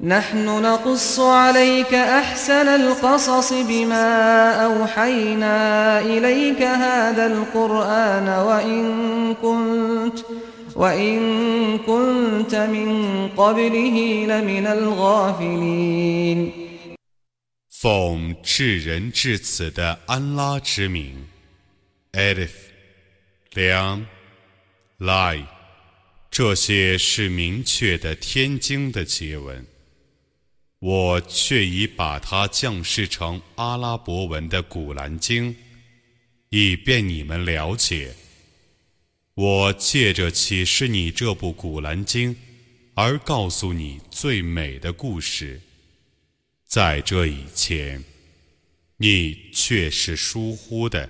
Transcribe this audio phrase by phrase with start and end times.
[0.00, 4.08] نحن نقص عليك أحسن القصص بما
[4.64, 10.18] أوحينا إليك هذا القرآن وإن كنت
[10.74, 11.18] وإن
[11.78, 16.52] كنت من قبله لمن الغافلين
[17.70, 21.26] 奉至仁至此的安拉之名，
[22.12, 22.50] Alif、
[23.52, 24.06] 良、
[24.98, 25.44] Lai，
[26.30, 29.64] 这些是明确的天经的结文。
[30.79, 35.55] 我却已把它降世成阿拉伯文的古兰经，
[36.49, 38.15] 以便你们了解。
[39.33, 42.35] 我借着启示你这部古兰经，
[42.93, 45.61] 而告诉你最美的故事。
[46.65, 48.03] 在这以前，
[48.97, 51.09] 你却是疏忽的。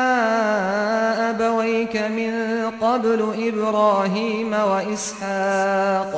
[2.90, 6.12] قبل إبراهيم وإسحاق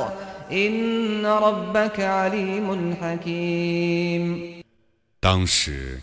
[0.52, 4.62] إن ربك عليم حكيم
[5.20, 6.00] 当时，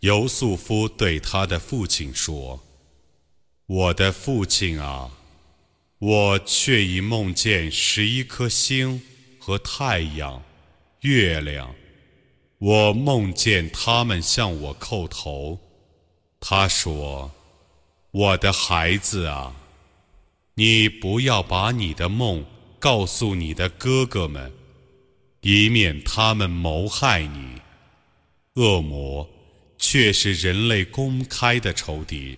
[0.00, 5.10] 尤素夫对他的父亲说：“我的父亲啊，
[5.98, 9.02] 我却已梦见十一颗星
[9.38, 10.42] 和太阳、
[11.00, 11.74] 月亮。”
[12.58, 15.58] 我梦见他们向我叩头，
[16.40, 19.52] 他说：“我的孩子啊，
[20.59, 22.43] 你不要把你的梦
[22.79, 24.51] 告诉你的哥哥们，
[25.39, 27.55] 以免他们谋害你。
[28.55, 29.25] 恶魔
[29.77, 32.37] 却是人类公开的仇敌。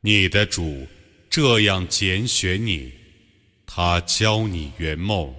[0.00, 0.84] 你的主
[1.30, 2.90] 这样拣选你，
[3.64, 5.32] 他教你圆梦，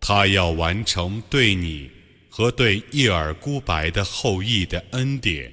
[0.00, 1.90] 他要完成对你。”
[2.34, 5.52] 和对叶尔孤白的后裔的恩典，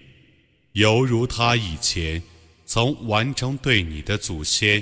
[0.71, 2.23] 犹如他以前
[2.65, 4.81] 曾完成对你的祖先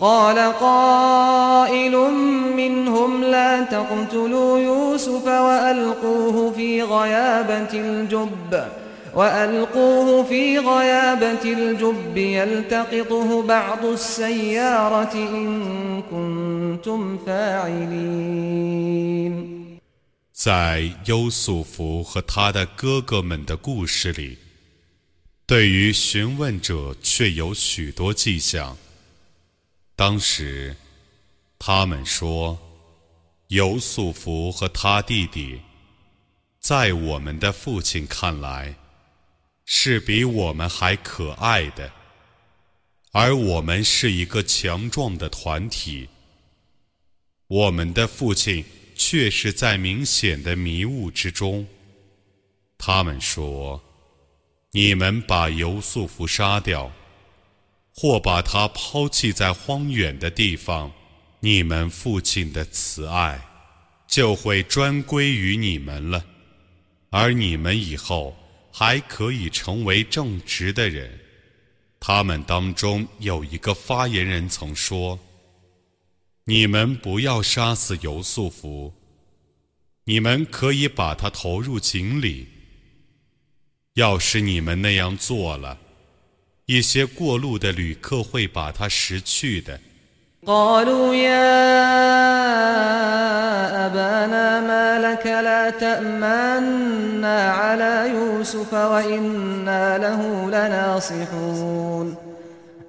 [0.00, 1.96] قال قائل
[2.56, 8.64] منهم لا تقتلوا يوسف وألقوه في غيابة الجب
[9.14, 18.76] وألقوه في غيابة الجب يلتقطه بعض السيارة إن كنتم فاعلين
[20.34, 24.36] 在优素福和他的哥哥们的故事里，
[25.46, 28.76] 对于询问者却有许多迹象。
[30.01, 30.75] 当时，
[31.59, 32.57] 他们说，
[33.49, 35.61] 尤素福和他弟弟，
[36.59, 38.73] 在我们的父亲看来，
[39.63, 41.93] 是比我们还可爱的，
[43.11, 46.09] 而我们是一个强壮的团体，
[47.45, 48.65] 我们的父亲
[48.95, 51.63] 却是在明显的迷雾之中。
[52.79, 53.79] 他们说
[54.73, 56.91] ：“你们把尤素福杀掉，
[57.95, 60.91] 或把他抛弃在荒远的地方，
[61.39, 63.39] 你们父亲的慈爱
[64.07, 66.25] 就会专归于你们了，
[67.09, 68.35] 而你们以后
[68.71, 71.17] 还可以成为正直的人。”
[72.03, 75.19] 他们当中有一个发言人曾说
[76.45, 78.91] ：“你们不要杀死尤素福，
[80.05, 82.47] 你们可以把他投入井里。
[83.93, 85.77] 要是你们那样做了，
[86.66, 89.78] 一些过路的旅客会把他拾去的。”
[90.46, 91.66] قالوا يا
[93.86, 102.14] أبانا ما لك لا تأمنا على يوسف وإنا له لناصحون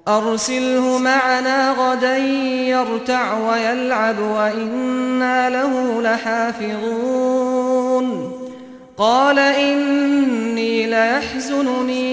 [0.08, 7.61] أرسله معنا غدا يرتع ويلعب وإنا له لحافظون
[9.02, 12.06] قال إني ليحزنني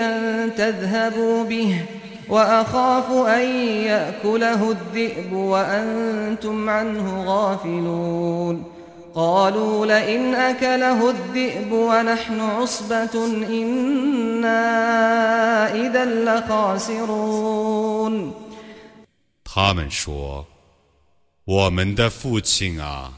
[0.00, 1.82] أن تذهبوا به
[2.28, 3.48] وأخاف أن
[3.84, 8.64] يأكله الذئب وأنتم عنه غافلون
[9.14, 14.54] قالوا لئن أكله الذئب ونحن عصبة إنا
[15.74, 17.62] إذا لخاسرون
[19.44, 20.46] 他们说：“
[21.44, 23.12] 我们的父亲啊，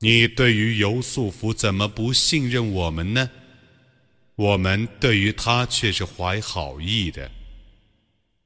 [0.00, 3.30] 你对于尤素福怎么不信任我们呢？
[4.34, 7.30] 我们对于他却是怀好意的。”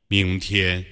[0.08, 0.84] 明天，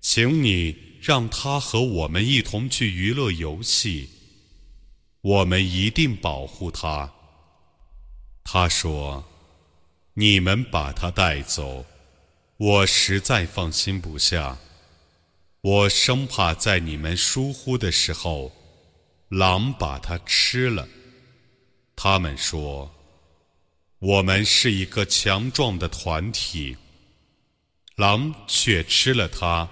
[0.00, 4.10] 请你让他和我们一同去娱乐游戏。
[5.20, 7.12] 我们一定保护他。
[8.42, 9.24] 他说
[10.14, 11.86] ：“你们把他带走，
[12.56, 14.58] 我实在放心不下。
[15.60, 18.52] 我生怕在你们疏忽的时候，
[19.31, 20.87] 狼把他吃了。”
[21.95, 26.77] 他们说：“我们是一个强壮的团体。”
[27.97, 29.67] 狼却吃了它，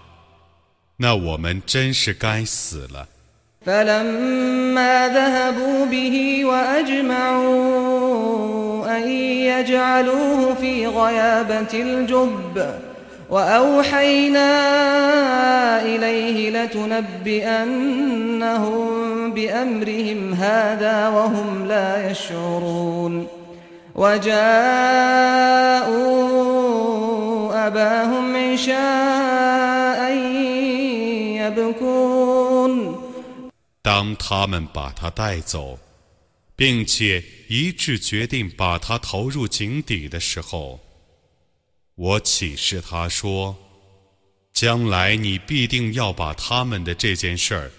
[0.97, 3.07] 那我们真是该死了。
[3.65, 7.65] فلما ذهبوا به وأجمعوا
[8.97, 9.09] أن
[9.51, 12.79] يجعلوه في غيابة الجب
[13.29, 14.51] وأوحينا
[15.81, 17.83] إليه لتنبئنهم
[19.33, 23.27] بأمرهم هذا وهم لا يشعرون
[23.95, 24.95] وجاءوا
[33.81, 35.79] 当他们把他带走，
[36.55, 40.79] 并且一致决定把他投入井底的时候，
[41.99, 47.71] 我启示他说：“将来你必定要把他们的这件事儿，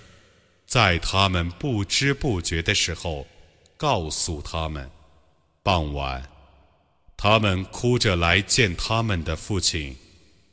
[0.66, 3.26] 在他们不知不觉的时候
[3.76, 4.90] 告诉他们。”
[5.62, 6.22] 傍晚。
[7.18, 9.96] 他们哭着来见他们的父亲。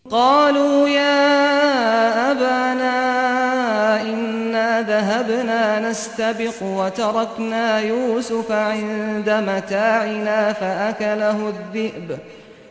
[0.09, 12.19] قالوا يا أبانا إنا ذهبنا نستبق وتركنا يوسف عند متاعنا فأكله الذئب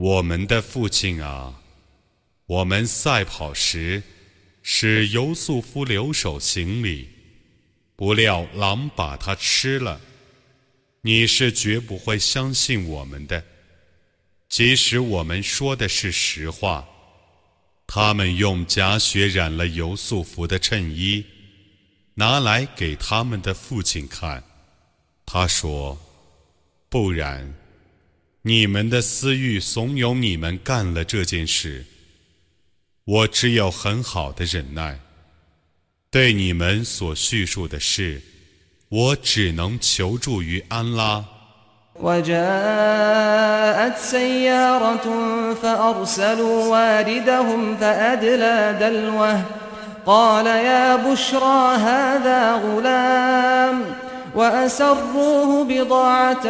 [0.00, 1.60] 我们的父亲啊，
[2.46, 4.00] 我们赛跑时，
[4.62, 7.08] 使尤素夫留守行李。”
[7.96, 10.00] 不料狼把它吃了，
[11.00, 13.42] 你是绝不会相信我们的，
[14.48, 16.86] 即使我们说的是实话。
[17.84, 21.26] 他们用假血染了尤素福的衬衣，
[22.14, 24.44] 拿来给他们的父亲看。
[25.26, 25.98] 他说
[26.88, 27.52] ：“不然，
[28.48, 31.84] 你们的私欲怂恿你们干了这件事。
[33.04, 34.98] 我只有很好的忍耐。”
[36.10, 38.22] 对你们所叙述的事，
[38.88, 41.22] 我只能求助于安拉。
[54.35, 56.47] وجاءت سيارة فأرسلوا واردهم فأدلى دلوه قال يا بشرى هذا غلام وأسروه بضاعة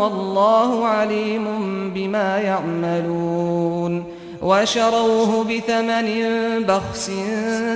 [0.00, 1.46] والله عليم
[1.94, 3.92] بما يعملون
[4.42, 6.08] وشروه بثمن
[6.66, 7.10] بخس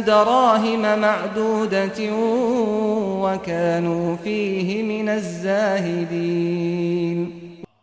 [0.07, 2.13] دراهم معدودة
[3.23, 6.39] وكانوا فيه من الزاهدين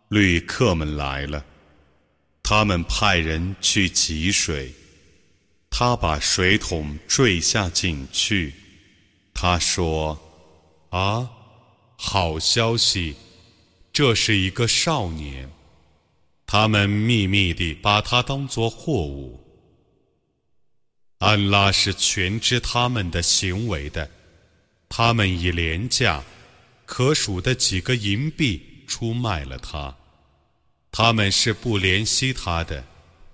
[0.09, 1.43] 旅客们来了，
[2.43, 4.73] 他们派人去汲水，
[5.71, 8.53] 他把水桶坠下井去。
[9.33, 10.17] 他说：“
[10.91, 11.27] 啊，
[12.02, 13.14] 好消息，
[13.92, 15.48] 这是一个少年。”
[16.52, 19.38] 他们秘密地把他当作货物。
[21.18, 24.10] 安拉是全知他们的行为的，
[24.88, 26.24] 他们以廉价、
[26.86, 29.94] 可数的几个银币出卖了他，
[30.90, 32.82] 他们是不怜惜他的。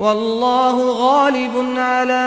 [0.00, 2.26] والله غالب على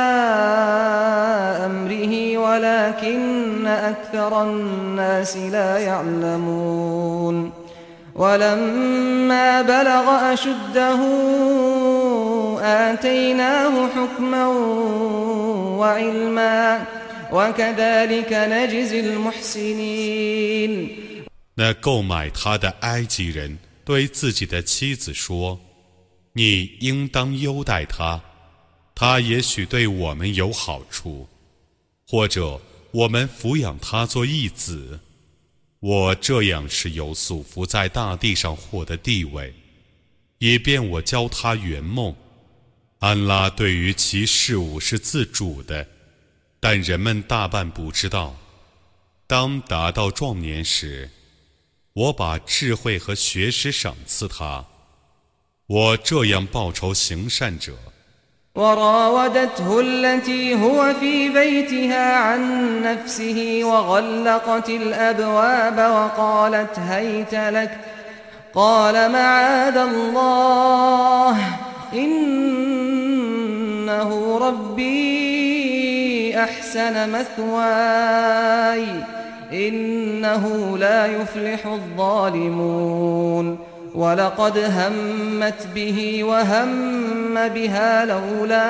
[1.65, 7.51] أمره ولكن أكثر الناس لا يعلمون
[8.15, 10.99] ولما بلغ أشده
[12.61, 14.47] آتيناه حكما
[15.77, 16.85] وعلما
[17.31, 20.89] وكذلك نجزي المحسنين
[21.55, 25.59] 那购买他的埃及人对自己的妻子说。
[26.38, 28.22] 你应当优待他，
[28.94, 31.28] 他也许对我们有好处，
[32.06, 32.60] 或者
[32.92, 35.00] 我们抚养他做义子。
[35.80, 39.52] 我这样是有素福在大地上获得地位，
[40.38, 42.14] 以便我教他圆梦。
[43.00, 45.88] 安拉对于其事物是自主的，
[46.60, 48.36] 但人们大半不知道。
[49.26, 51.10] 当达到壮年时，
[51.94, 54.64] 我把智慧和学识赏赐他。
[55.67, 57.73] 我这样报仇行善者。
[58.55, 62.41] وراودته التي هو في بيتها عن
[62.81, 67.77] نفسه وغلقت الأبواب وقالت هيت لك
[68.53, 71.37] قال معاذ الله
[71.93, 73.19] إنه
[74.37, 75.63] ربي
[76.39, 78.85] أحسن مثواي
[79.53, 83.59] إنه لا يفلح الظالمون
[83.95, 88.69] ولقد همت به وهم بها لولا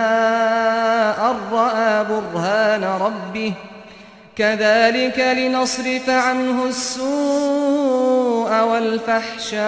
[1.32, 3.54] أن رأى برهان ربه
[4.36, 9.64] كذلك لنصرف عنه السوء والفحشاء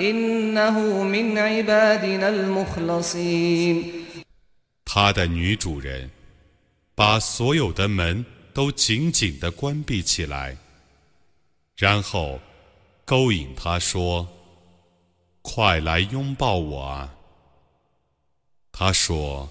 [0.00, 3.92] إنه من عبادنا المخلصين
[4.84, 6.10] 他的女主人
[6.94, 10.56] 把所有的门都紧紧地关闭起来，
[11.76, 12.38] 然后
[13.11, 14.25] 勾引他说
[15.43, 17.13] ：“快来拥抱我啊！”
[18.71, 19.49] 他说：“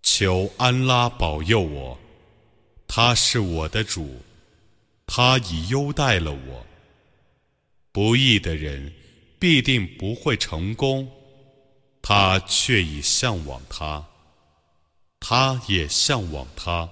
[0.00, 1.98] 求安拉保佑我，
[2.86, 4.22] 他是我的主，
[5.06, 6.64] 他已优待了我。
[7.90, 8.94] 不义的人
[9.40, 11.10] 必定不会成功，
[12.00, 14.06] 他却已向往他，
[15.18, 16.88] 他也向往他。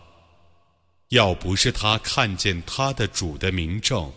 [1.10, 4.12] 要不是他看见他的主的名正。”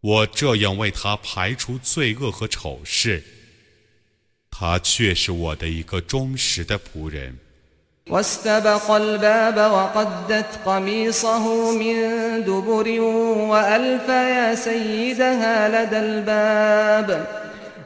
[0.00, 3.22] 我这样为他排除罪恶和丑事，
[4.50, 7.38] 他却是我的一个忠实的仆人。
[8.08, 11.96] واستبق الباب وقدت قميصه من
[12.44, 13.00] دبر
[13.50, 17.26] وألف يا سيدها لدى الباب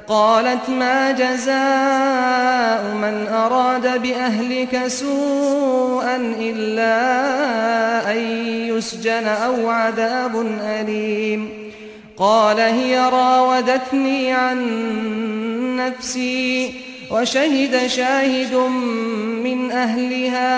[0.06, 6.96] قالت ما جزاء من أراد بأهلك سوءا إلا
[8.12, 8.18] أن
[8.68, 11.63] يسجن أو عذاب أليم
[12.16, 14.58] قال هي راودتني عن
[15.76, 16.74] نفسي
[17.10, 18.54] وشهد شاهد
[19.44, 20.50] من أهلها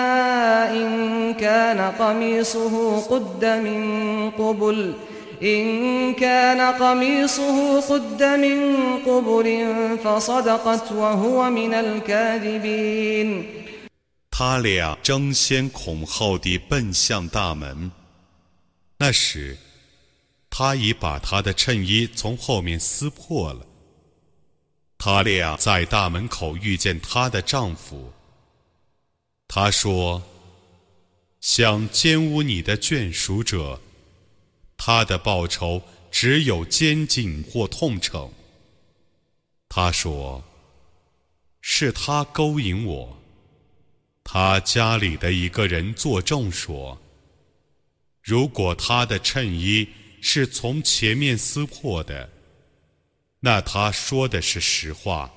[0.71, 4.93] إن كان قميصه قد من قبل
[5.43, 8.57] إن كان قميصه قد من
[9.05, 9.67] قبل
[10.03, 13.45] فصدقت وهو من الكاذبين
[14.35, 17.91] 他俩争先恐后地奔向大门，
[18.97, 19.55] 那时。
[20.50, 23.66] 他已把他的衬衣从后面撕破了。
[24.96, 28.12] 他俩在大门口遇见她的丈夫。
[29.46, 30.22] 他说
[31.40, 33.80] ：“想奸污你的眷属者，
[34.76, 38.30] 他的报酬只有监禁或痛惩。”
[39.70, 40.42] 他说
[41.62, 43.18] ：“是他勾引我。”
[44.24, 47.00] 他家里的一个人作证说
[48.20, 49.88] ：“如果他的衬衣
[50.27, 52.29] 是从前面撕破的，
[53.41, 55.31] 那他说的是实话，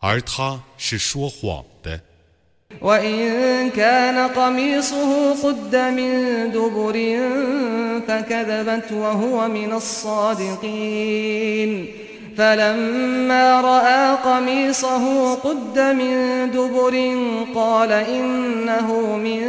[0.00, 2.00] 而他是说谎的。”
[2.82, 6.96] وإن كان قميصه قد من دبر
[8.06, 11.70] فكذبت وهو من الصادقين
[12.36, 16.94] فلما رأى قميصه قد من دبر
[17.54, 19.42] قال إنه من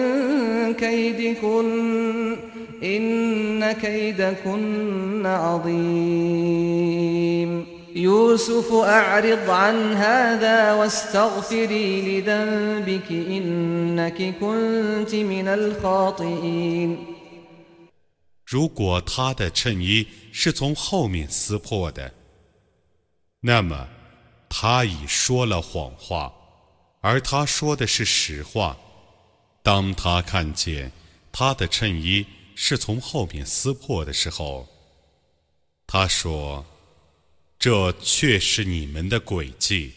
[0.74, 2.38] كيدكن
[2.84, 6.70] إن كيدكن عظيم
[7.96, 16.98] يوسف أعرض عن هذا واستغفري لذنبك إنك كنت من الخاطئين
[18.46, 22.12] 如果他的衬衣是从后面撕破的，
[23.42, 23.88] 那么
[24.50, 26.34] 他已说了谎话，
[27.02, 28.76] 而他说的是实话。
[29.62, 30.92] 当他看见
[31.32, 34.69] 他的衬衣 是从后面撕破的时候，
[35.87, 36.65] 他说。
[37.57, 39.91] 这却是你们的诡计，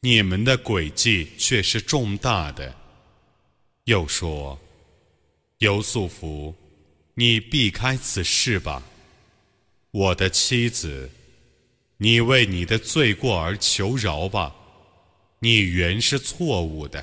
[0.00, 2.76] 你们的诡计却是重大的。
[3.84, 4.60] 又说
[5.58, 6.54] ：“尤素福，
[7.14, 8.82] 你避开此事吧，
[9.92, 11.10] 我的妻子，
[11.96, 14.54] 你为你的罪过而求饶吧，
[15.38, 17.02] 你原是错误的。”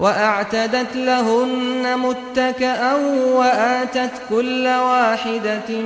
[0.00, 2.94] وأعتدت لهن متكأ
[3.34, 5.80] وآتت كل واحدة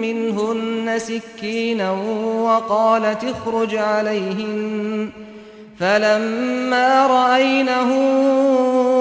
[0.00, 1.92] منهن سكينا
[2.42, 5.08] وقالت اخرج عليهن.
[5.80, 7.90] فلما رأينه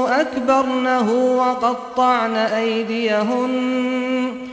[0.09, 4.52] أكبرنه وقطعن أيديهن.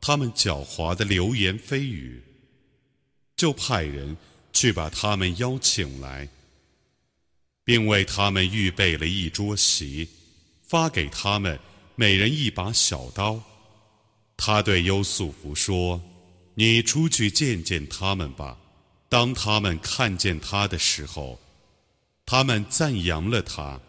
[0.00, 2.22] 他们狡猾的流言蜚语，
[3.36, 4.16] 就派人
[4.52, 6.28] 去把他们邀请来，
[7.64, 10.08] 并为他们预备了一桌席，
[10.62, 11.58] 发给他们
[11.94, 13.42] 每人一把小刀。
[14.36, 16.00] 他对优素福说
[16.54, 18.58] ：“你出去见见他们吧。”
[19.08, 21.40] 当他们看见他的时候，
[22.24, 23.80] 他们赞扬了他，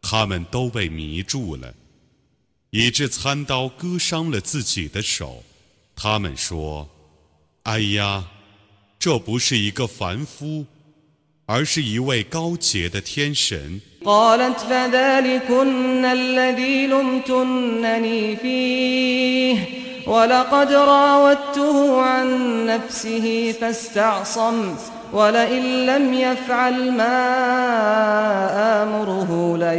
[0.00, 1.74] 他们都被迷住了。
[2.71, 5.43] 以致餐刀割伤了自己的手，
[5.95, 8.25] 他们说：“哎呀，
[8.97, 10.65] 这不是一个凡夫，
[11.45, 13.81] 而是一位高洁的天神。”
[25.13, 27.17] ولئن لم يفعل ما
[28.49, 28.64] آمره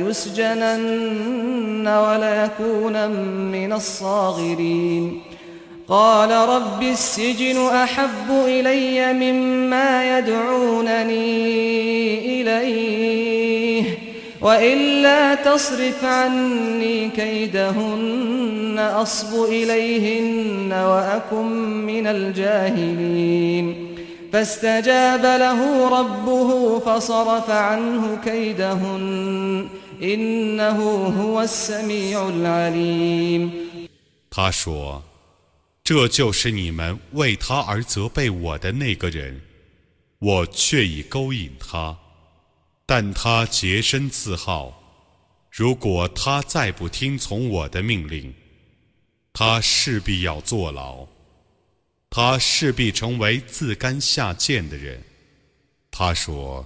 [0.04, 3.10] ليسجنن وليكون
[3.52, 5.22] من الصاغرين.
[5.90, 11.22] قال رب السجن أحب إلي مما يدعونني
[12.42, 13.84] إليه
[14.42, 21.46] وإلا تصرف عني كيدهن أصب إليهن وأكن
[21.86, 23.88] من الجاهلين.
[24.34, 29.68] فاستجاب له ربه فصرف عنه كيدهن.
[34.30, 35.04] 他说
[35.84, 39.42] 这就是你们为他而责备我的那个人
[40.20, 41.98] 我却已勾引他。
[42.86, 44.84] 但他洁身自好
[45.52, 48.34] 如果他再不听从我的命令
[49.34, 51.08] 他势必要坐牢
[52.10, 55.04] 他势必成为自甘下贱的人。
[55.90, 56.66] 他说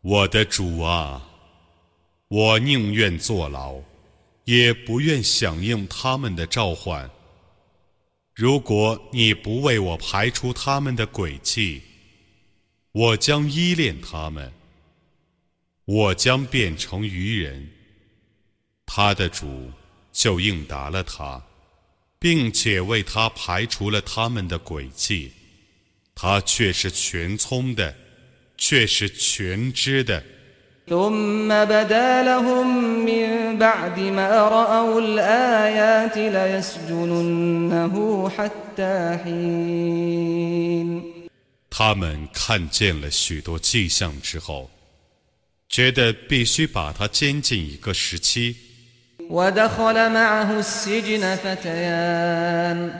[0.00, 1.31] 我的主啊
[2.34, 3.78] 我宁愿坐牢，
[4.44, 7.10] 也不愿响应他们的召唤。
[8.34, 11.82] 如果你不为我排除他们的诡计，
[12.92, 14.50] 我将依恋他们，
[15.84, 17.70] 我将变成愚人。”
[18.88, 19.70] 他的主
[20.10, 21.44] 就应答了他，
[22.18, 25.32] 并且为他排除了他们的诡计。
[26.14, 27.94] 他却是全聪的，
[28.56, 30.24] 却是全知的。
[30.89, 32.67] ثم بدا لهم
[33.05, 37.95] من بعد ما رأوا الآيات ليسجننه
[38.29, 41.03] حتى حين
[41.69, 44.69] 他们看见了许多迹象之后，
[45.69, 48.55] 觉得必须把他监禁一个时期。
[49.29, 52.99] ودخل معه السجن فتيان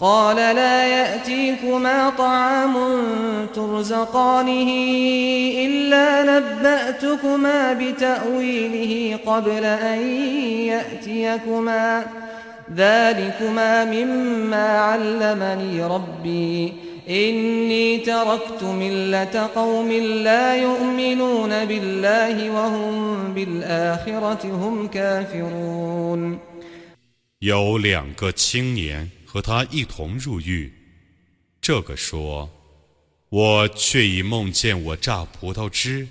[0.00, 2.74] قال لا ياتيكما طعام
[3.54, 4.70] ترزقانه
[5.66, 9.98] الا نباتكما بتاويله قبل ان
[10.66, 12.04] ياتيكما
[12.74, 16.72] ذلكما مما علمني ربي
[17.08, 26.38] اني تركت مله قوم لا يؤمنون بالله وهم بالاخره هم كافرون
[27.40, 30.73] 有两个青年 和他一同入狱。
[31.59, 32.49] 这个说
[33.29, 36.07] ：“我却已梦见我榨葡萄汁。”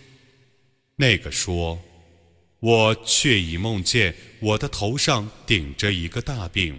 [0.94, 1.83] 那个说
[2.61, 6.79] ：“我却已梦见我的头上顶着一个大病，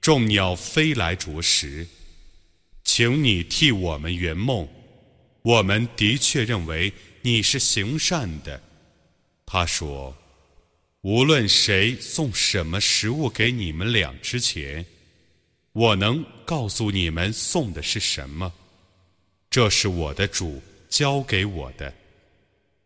[0.00, 1.86] 众鸟飞来啄食。
[2.84, 4.68] 请你替我们圆梦，
[5.42, 6.92] 我们的确认为
[7.22, 8.62] 你是行善的。”
[9.44, 10.16] 他说。
[11.02, 14.84] 无论谁送什么食物给你们俩之前，
[15.77, 18.53] 我能告诉你们送的是什么。
[19.49, 21.93] 这是我的主教给我的。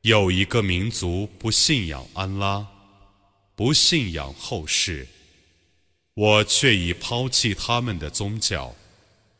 [0.01, 2.65] 有一个民族不信仰安拉，
[3.55, 5.07] 不信仰后世，
[6.13, 8.73] 我却已抛弃他们的宗教。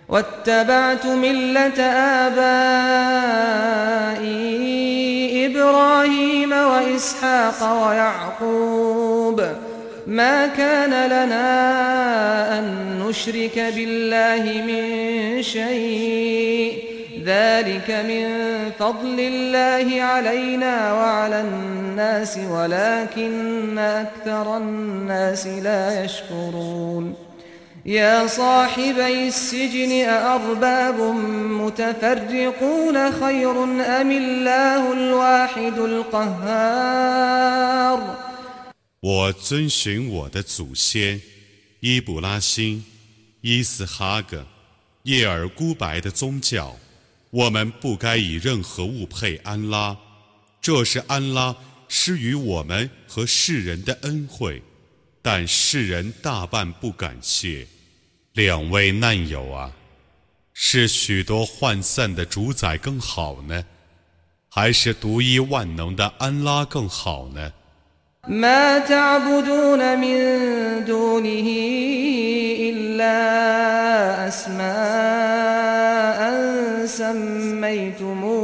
[0.08, 1.80] واتبعت ملة
[2.28, 3.48] آبائي
[5.48, 9.42] إبراهيم وإسحاق ويعقوب
[10.07, 16.93] ما كان لنا أن نشرك بالله من شيء.
[17.25, 18.27] ذلك من
[18.79, 27.15] فضل الله علينا وعلى الناس ولكن أكثر الناس لا يشكرون.
[27.87, 31.01] يا صاحبي السجن أأرباب
[31.51, 33.65] متفرقون خير
[34.01, 36.93] أم الله الواحد القهار؟
[39.03, 41.21] 我遵循我的祖先
[41.81, 42.85] 伊布拉辛、
[43.41, 44.47] 伊斯哈格、
[45.03, 46.79] 叶尔孤白的宗教。
[47.31, 49.97] 我们不该以任何物配安拉，
[50.61, 51.57] 这是安拉
[51.89, 54.63] 施予我们和世人的恩惠，
[55.21, 57.67] 但世人大半不感谢。
[58.35, 59.73] 两位难友啊，
[60.53, 63.67] 是许多涣散的主宰更好呢，
[64.49, 67.53] 还是独一万能的安拉更好呢？
[68.29, 70.17] ما تعبدون من
[70.85, 71.49] دونه
[72.71, 73.19] إلا
[74.29, 74.63] أسماء
[76.87, 78.43] سميتموها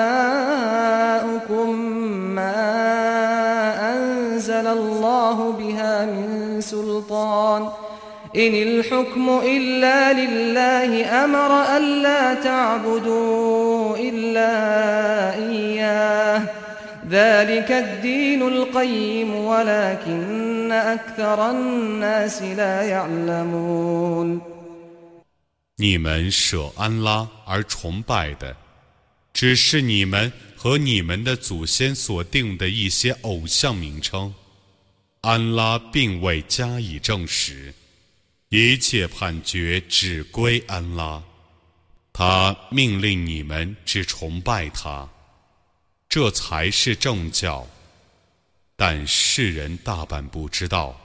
[2.36, 2.56] ما
[3.94, 7.70] أنزل الله بها من سلطان.
[8.37, 14.55] إن الحكم إلا لله أمر ألا تعبدوا إلا
[15.35, 16.43] إياه
[17.09, 24.41] ذلك الدين القيم ولكن أكثر الناس لا يعلمون
[25.77, 28.55] 你们舍安拉而崇拜的，
[29.33, 34.35] 只是你们和你们的祖先所定的一些偶像名称，
[35.23, 37.75] 安拉并未加以证实。
[38.56, 41.22] 一切判决只归安拉，
[42.14, 45.10] 他命令你们只崇拜他，
[46.08, 47.68] 这才是正教。
[48.78, 50.96] 但世人大半不知道。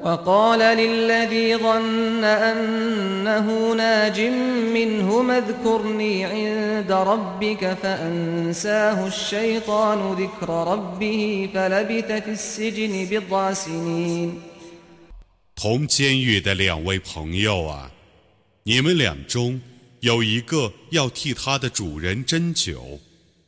[0.00, 4.20] وقال للذي ظن أنه ناج
[4.74, 14.42] منه اذكرني عند ربك فأنساه الشيطان ذكر ربه فلبث في السجن بضع سنين
[15.56, 17.90] 同监狱的两位朋友啊，
[18.63, 19.59] 你们俩中
[20.01, 22.99] 有一个要替他的主人斟酒，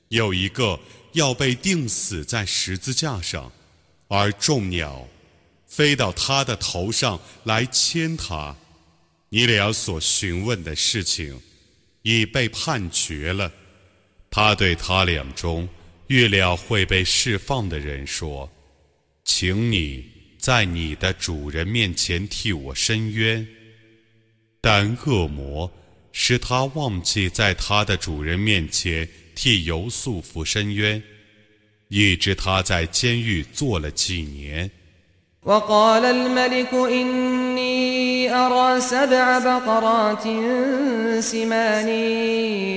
[0.10, 0.80] 有一个
[1.12, 3.52] 要被钉死在十字架上，
[4.08, 5.08] 而众鸟
[5.68, 8.56] 飞到他的头上来牵他。
[9.30, 11.40] 你俩所询问的事情
[12.02, 13.52] 已被判决了。
[14.32, 15.70] 他对他俩中
[16.08, 18.52] 预料会被释放的人说
[19.26, 20.04] ：“请你
[20.40, 23.48] 在你的主人面前替我伸冤。”
[24.63, 25.71] 但恶魔
[26.13, 31.03] 使他忘记在他的主人面前替尤素夫伸冤，
[31.89, 34.71] 以致他在监狱坐了几年。
[35.45, 40.23] وقال الملك إني أرى سبع بقرات
[41.23, 41.89] سمان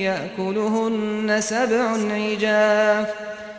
[0.06, 3.08] يأكلهن سبع عجاف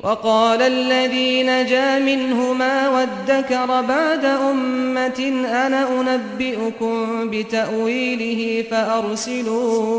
[0.00, 9.94] وقال الذي نجا منهما وادكر بعد أمة أنا أنبئكم بتأويله فأرسلون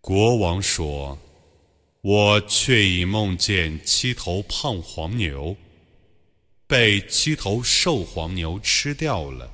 [0.00, 5.56] 国王说：“我却已梦见七头胖黄牛。”
[6.66, 9.50] 被七头瘦黄牛吃掉了，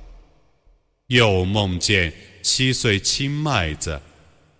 [1.07, 4.01] 又梦见七岁青麦子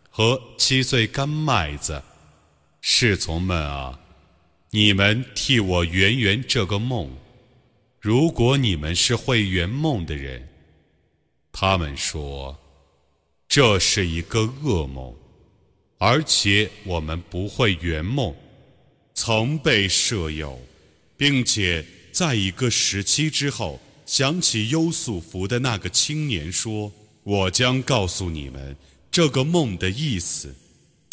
[0.10, 2.03] 和七岁干麦子。
[2.87, 3.99] 侍从们啊，
[4.70, 7.11] 你们替我圆圆这个梦。
[7.99, 10.47] 如果你们是会圆梦的人，
[11.51, 12.55] 他们说
[13.49, 15.14] 这是一个噩梦，
[15.97, 18.35] 而且我们不会圆梦，
[19.14, 20.61] 曾被舍友，
[21.16, 21.83] 并且。
[22.12, 26.92] 在一个时期之后，想起优素福的那个青年说
[27.25, 28.77] ：“我将告诉你们
[29.11, 30.55] 这个梦的意思，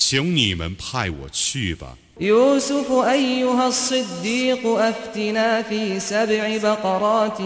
[0.00, 7.38] 请你们派我去吧。” يوسف أيها الصديق أفتنا في سبع بقرات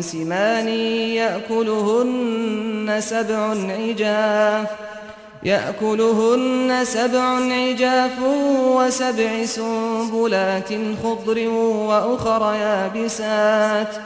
[0.00, 0.68] سمان
[1.18, 4.68] يأكلهن سبع عجاف
[5.42, 7.22] يأكلهن سبع
[7.52, 8.22] عجاف
[8.76, 10.68] وسبع سنبلات
[11.02, 13.96] خضر وأخر يابسات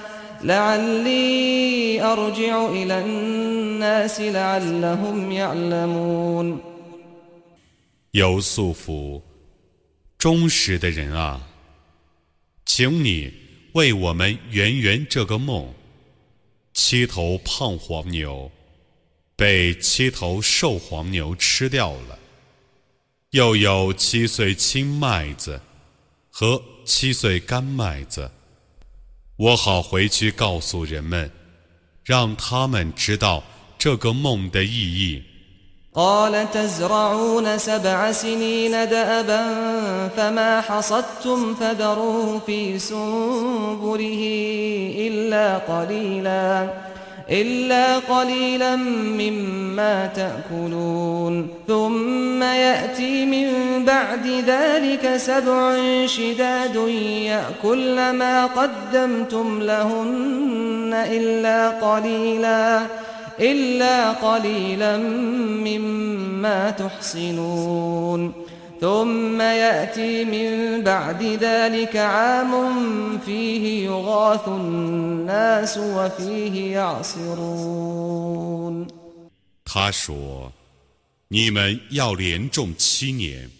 [0.44, 6.69] لعلي أرجع إلى الناس لعلهم يعلمون
[8.11, 9.23] 有素福，
[10.17, 11.47] 忠实的人啊，
[12.65, 13.33] 请你
[13.73, 15.73] 为我们圆圆这个梦。
[16.73, 18.51] 七头胖黄牛。
[19.33, 22.19] 被七头瘦黄牛吃掉了，
[23.31, 25.59] 又有七岁青麦子
[26.29, 28.29] 和七岁干麦子，
[29.37, 31.31] 我好回去告诉人们，
[32.03, 33.43] 让他们知道
[33.79, 35.23] 这个梦的意义。
[35.95, 39.43] قال تزرعون سبع سنين دأبا
[40.17, 44.23] فما حصدتم فذروه في سنبله
[44.97, 46.67] إلا قليلا
[47.31, 51.47] إلا قليلا مما تأكلون.
[51.67, 53.47] ثم يأتي من
[53.85, 55.75] بعد ذلك سبع
[56.05, 56.75] شداد
[57.25, 62.81] يأكل ما قدمتم لهن إلا قليلاً.
[63.40, 64.96] إلا قليلا
[65.66, 68.32] مما تحصنون
[68.80, 72.52] ثم يأتي من بعد ذلك عام
[73.18, 78.06] فيه يغاث الناس وفيه يعصرون
[79.64, 83.50] 他说：“你们要连种七年，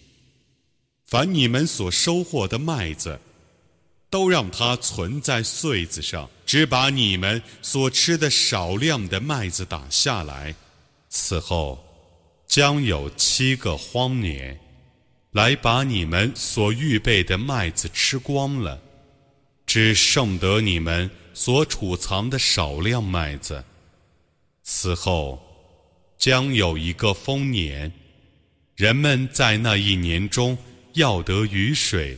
[1.04, 3.18] 凡你们所收获的麦子，
[4.11, 10.53] 都让它存在穗子上，只把你们所吃的少量的麦子打下来。
[11.09, 11.83] 此后，
[12.47, 14.59] 将有七个荒年。”
[15.31, 18.81] 来把你们所预备的麦子吃光了，
[19.65, 23.63] 只剩得你们所储藏的少量麦子。
[24.61, 25.41] 此后，
[26.17, 27.89] 将有一个丰年，
[28.75, 30.57] 人们在那一年中
[30.95, 32.17] 要得雨水，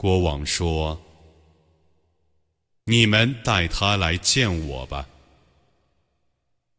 [0.00, 1.02] 国王说
[2.86, 5.08] ：“你们带他来见我吧。”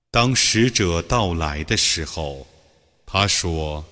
[0.10, 2.48] 当使者到来的时候，
[3.06, 3.84] 他说：“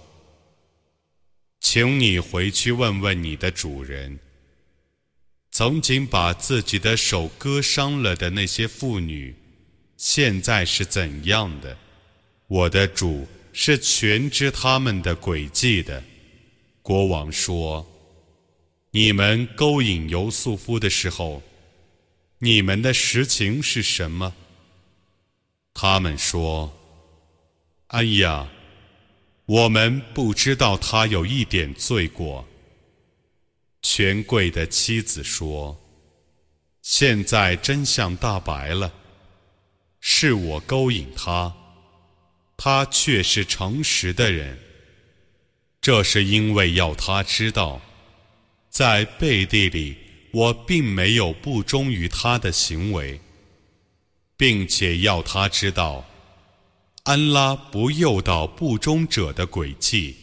[1.59, 4.17] 请你回去问问你的主人。”
[5.51, 9.35] 曾经把自己的手割伤了的那些妇女，
[9.97, 11.77] 现在是怎样的？
[12.47, 16.01] 我的主是全知他们的诡计的。
[16.81, 17.85] 国王说
[18.97, 21.43] ：“你们勾引尤素夫的时候，
[22.39, 24.33] 你们的实情是什么？”
[25.71, 26.75] 他们说
[27.93, 28.49] ：“哎呀，
[29.45, 32.47] 我们不知道他有一点罪过。”
[33.83, 35.79] 权贵的妻子说
[36.81, 38.91] ：“现在真相大白了，
[39.99, 41.55] 是我勾引他，
[42.57, 44.57] 他却是诚实的人。
[45.79, 47.79] 这是因为要他知道，
[48.77, 49.97] 在背地里
[50.31, 53.19] 我并没有不忠于他的行为
[54.37, 56.05] 并且要他知道
[57.05, 60.15] 安拉不诱导不忠者的诡计。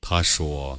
[0.00, 0.78] 他说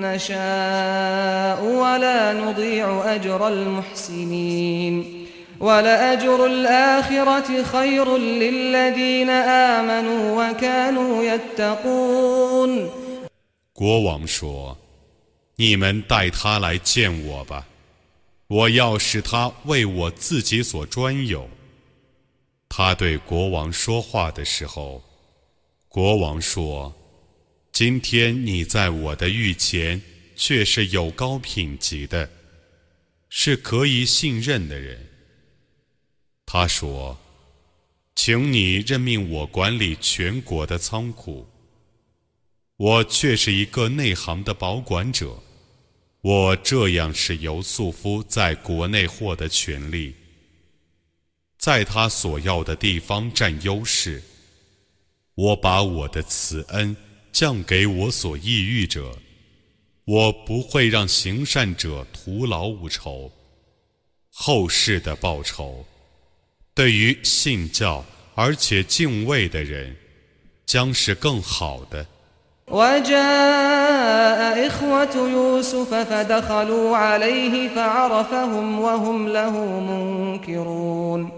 [0.00, 5.26] نشاء ولا نضيع أجر المحسنين
[5.60, 12.90] ولأجر الآخرة خير للذين آمنوا وكانوا يتقون
[13.72, 14.76] 国王说
[15.56, 17.66] 你们带他来见我吧，
[18.48, 21.48] 我要使他为我自己所专有。
[22.68, 25.00] 他对国王说话的时候，
[25.88, 26.92] 国王说：“
[27.71, 30.01] 今天你在我的御前
[30.35, 32.29] 却是有高品级的，
[33.29, 35.07] 是可以信任的人。”
[36.45, 37.17] 他说
[38.15, 41.47] ：“请你任命我管理全国的仓库，
[42.77, 45.41] 我却是一个内行的保管者。”
[46.21, 50.13] 我这样是由素夫在国内获得权利，
[51.57, 54.21] 在他所要的地方占优势。
[55.35, 56.93] 我把我的慈恩
[57.38, 59.16] 降给我所抑郁者，
[60.04, 63.30] 我不会让行善者徒劳无酬。
[64.30, 65.84] 后世的报酬，
[66.74, 68.04] 对于信教
[68.34, 69.96] 而且敬畏的人，
[70.66, 72.06] 将是更好的。
[72.66, 81.37] وجاء إخوة يوسف فدخلوا عليه فعرفهم وهم له منكرون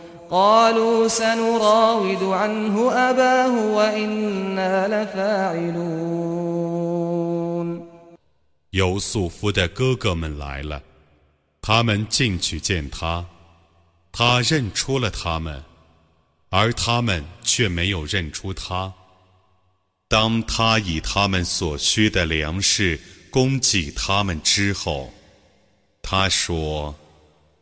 [0.30, 6.06] قالوا سنراود عنه أباه وإنا لفاعلون
[8.70, 10.82] 由素夫的哥哥们来了，
[11.62, 13.24] 他们进去见他，
[14.12, 15.62] 他认出了他们，
[16.50, 18.92] 而他们却没有认出他。
[20.08, 23.00] 当他以他们所需的粮食
[23.30, 25.12] 供给他们之后，
[26.02, 27.09] 他说：“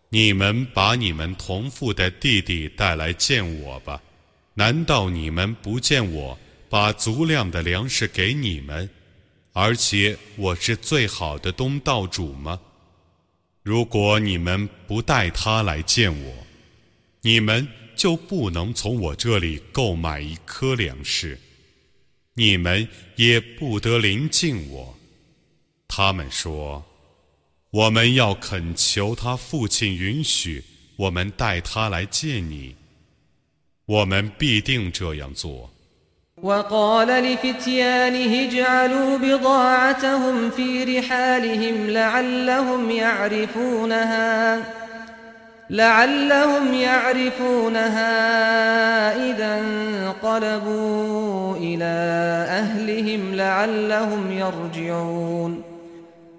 [0.10, 4.01] 你们把你们同父的弟弟带来见我吧。
[4.53, 6.38] 难道你们不见我
[6.70, 8.89] 把足量的粮食给你们，
[9.53, 12.60] 而且我是最好的东道主吗？
[13.64, 16.34] 如果你们不带他来见我，
[17.22, 21.39] 你们就不能从我这里购买一颗粮食。”
[22.36, 22.88] 你们
[23.18, 24.97] 也不得临近我。
[25.89, 26.82] 他们说
[27.70, 30.64] ：“我们要恳求他父亲允许
[30.97, 32.76] 我们带他来见你。
[33.86, 35.70] 我们必定这样做。”
[45.70, 48.07] لعلهم يعرفونها
[49.30, 51.84] إذا انقلبوا إلى
[52.49, 55.67] أهلهم لعلهم يرجعون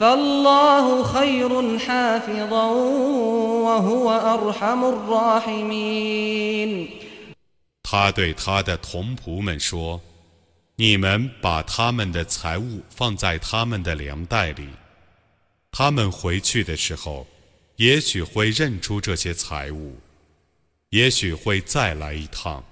[0.00, 2.66] فالله خير حافظا
[3.66, 6.70] وهو أرحم الراحمين
[7.82, 14.68] 他对他的同仆们说：“你们把他们的财物放在他们的粮袋里，
[15.70, 17.26] 他们回去的时候。”
[17.76, 19.98] 也许会认出这些财物，
[20.88, 22.64] 也许会再来一趟。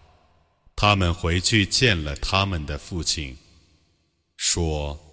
[0.74, 3.36] 他们回去见了他们的父亲，
[4.38, 5.07] 说：“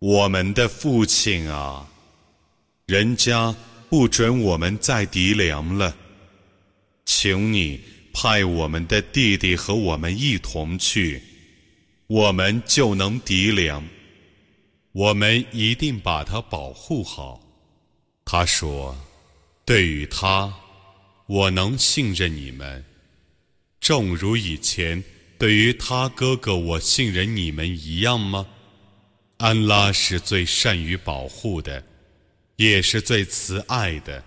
[0.00, 1.88] 我们的父亲啊，
[2.86, 3.54] 人家
[3.90, 5.96] 不准我们再抵粮了，
[7.04, 7.80] 请你
[8.12, 11.20] 派我们的弟弟和我们一同去，
[12.06, 13.84] 我们就能抵粮。
[14.92, 17.40] 我们一定把他保护好。”
[18.24, 18.96] 他说
[19.66, 20.52] ：“对于他，
[21.26, 22.84] 我能信任你们，
[23.80, 25.02] 正如以前
[25.38, 28.46] 对于他哥哥我信任你们一样吗？
[29.37, 31.83] 安拉是最善于保护的，
[32.55, 34.21] 也是最慈爱的。”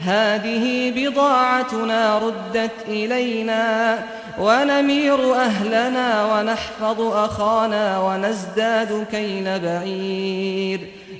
[0.00, 3.98] هذه بضاعتنا ردت إلينا
[4.38, 10.80] ونمير أهلنا ونحفظ أخانا ونزداد كيل بعير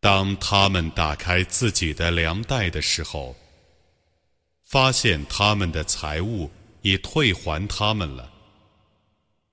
[0.00, 3.36] 当他们打开自己的粮袋的时候，
[4.62, 6.50] 发现他们的财物
[6.82, 8.30] 已退还他们了。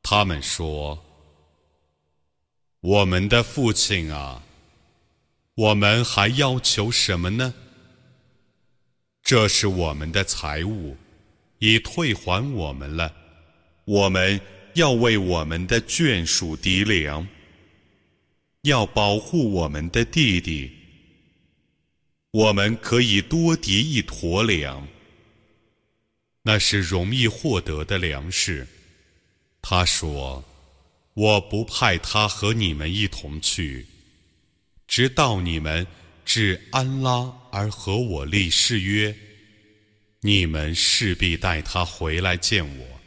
[0.04, 1.04] 他们说
[2.82, 4.44] ：“我们的父亲啊，
[5.56, 7.54] 我们还要求什么呢？”
[9.24, 10.96] 这是我们的财物，
[11.58, 13.12] 已退还我们了。
[13.86, 14.40] 我们
[14.76, 17.28] 要为我们的眷属抵粮，
[18.66, 20.72] 要保护我们的弟弟。
[22.32, 24.88] 我们可以多叠一坨粮，
[26.44, 28.68] 那是容易获得的粮食。
[29.62, 30.44] 他说
[31.16, 33.86] ：“我不派他和你们一同去，
[34.86, 35.88] 直到你们。”
[36.26, 39.16] 至安拉而和我立誓约，
[40.22, 43.00] 你们势必带他回来见我，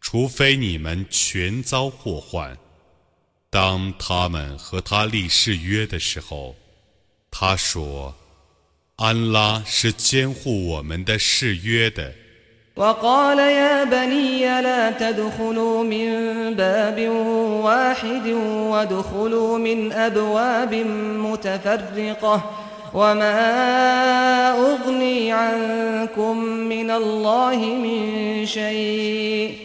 [0.00, 2.56] 除非你们全遭祸患。
[3.55, 6.55] 当他们和他立誓约的时候，
[7.29, 8.15] 他说：“
[8.97, 12.13] 安拉是监护我们的誓约的。
[12.75, 16.07] وقال يا بني لا تدخلوا من
[16.55, 16.99] باب
[17.63, 18.27] واحد
[18.71, 20.75] وادخلوا من أبواب
[21.25, 22.51] متفرقة
[22.93, 26.37] وما أغني عنكم
[26.73, 29.64] من الله من شيء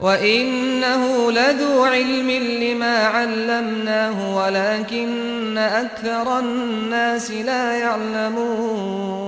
[0.00, 9.18] وإنه لذو علم لما علمناه ولكن أكثر الناس لا يعلمون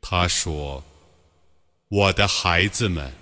[0.00, 3.12] 他说：“我的孩子们，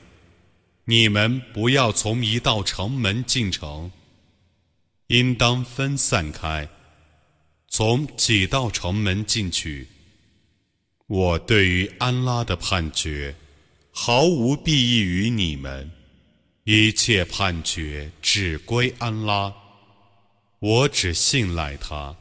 [0.86, 3.90] 你们不要从一道城门进城，
[5.08, 6.68] 应当分散开，
[7.68, 9.88] 从几道城门进去。
[11.06, 13.34] 我对于安拉的判决，
[13.99, 15.91] 毫无裨益于你们，
[16.65, 19.51] 一切判决只归安拉，
[20.59, 22.15] 我只信赖他，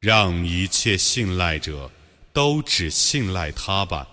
[0.00, 1.90] 让一切信赖者。”
[2.34, 4.08] 都只信赖他吧。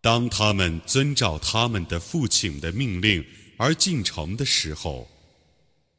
[0.00, 5.10] 当他们遵照他们的父亲的命令而进城的时候，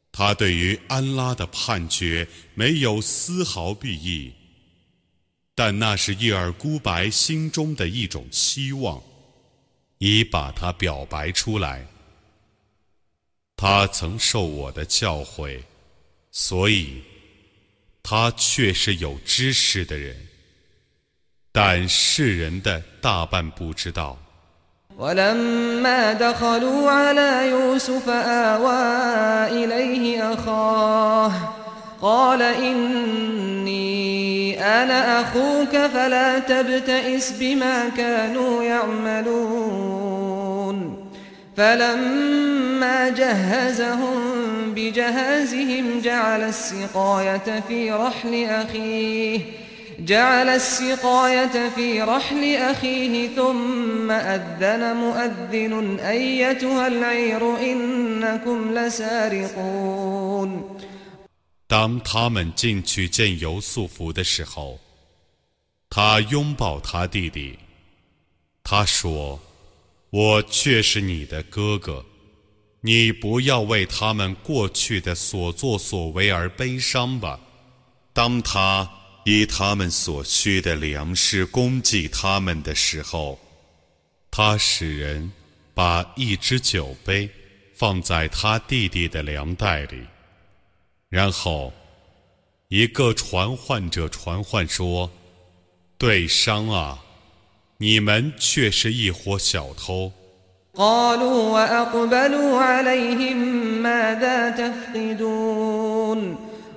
[0.10, 4.32] 他对于安拉的判决没有丝毫裨益，
[5.60, 9.04] 但那是叶尔孤白心中的一种希望，
[9.98, 11.86] 已把它表白出来。
[13.58, 15.60] 他曾受我的教诲，
[16.32, 17.02] 所以
[18.02, 20.16] 他却是有知识的人。
[21.52, 24.18] 但世人的大半不知道。
[34.60, 39.90] أنا أخوك فلا تبتئس بما كانوا يعملون.
[41.58, 44.20] فلما جهزهم
[44.76, 49.40] بجهازهم جعل السقاية في رحل أخيه
[50.00, 60.62] جعل السقاية في رحل أخيه ثم أذن مؤذن أيتها العير إنكم لسارقون.
[61.70, 64.80] 当他们进去见尤素福的时候，
[65.88, 67.60] 他拥抱他弟弟，
[68.64, 69.40] 他说
[70.10, 72.04] ：“我却是你的哥哥，
[72.82, 77.40] 你不要为他们过去的所作所为而悲伤吧。”
[78.14, 78.90] 当他
[79.24, 83.40] 以他们所需的粮食供给他们的时候，
[84.32, 85.32] 他使人
[85.76, 87.30] 把一只酒杯
[87.76, 90.02] 放在他弟弟的粮袋里，
[91.09, 91.73] 然后
[92.69, 95.11] 一个传唤者传唤说：“
[95.97, 96.99] 对商啊，
[97.79, 100.13] 你们却是一伙小偷。”
[100.77, 103.37] قالوا وأقبلوا عليهم
[103.83, 106.37] ماذا تفقدون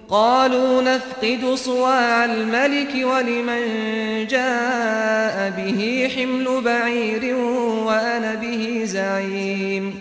[0.10, 7.36] قالوا نفقد صواع الملك ولمن جاء به حمل بعير
[7.86, 10.01] وأنا به زعيم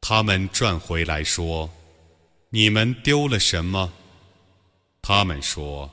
[0.00, 1.68] 他们转回来说
[2.50, 3.92] ：“你们丢了什么？”
[5.02, 5.90] 他们说：“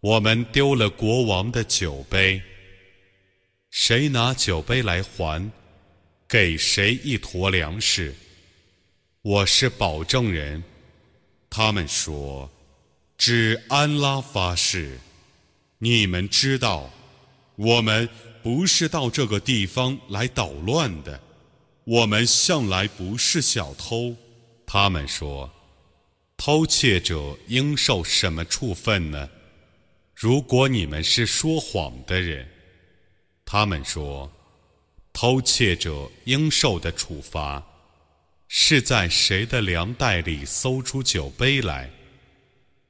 [0.00, 2.42] 我们丢了国王的酒杯。
[3.70, 5.48] 谁拿酒杯来还，
[6.26, 8.12] 给谁一坨粮食。
[9.22, 10.64] 我是保证人。”
[11.48, 12.50] 他们说
[13.16, 14.98] ：“指安拉发誓，
[15.78, 16.90] 你们知道，
[17.58, 18.08] 我们
[18.42, 21.20] 不是到这个地方来捣乱的。”
[21.84, 24.14] 我们向来不是小偷，
[24.66, 25.50] 他们说，
[26.36, 29.30] 偷窃者应受什么处分呢？
[30.14, 32.46] 如果你们是说谎的人，
[33.46, 34.30] 他们说，
[35.14, 37.66] 偷窃者应受的处罚，
[38.48, 41.88] 是在谁的粮袋里搜出酒杯来，